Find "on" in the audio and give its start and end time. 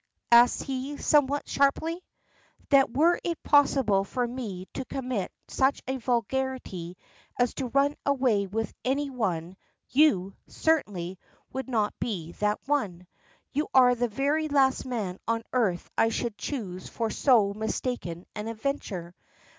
15.27-15.43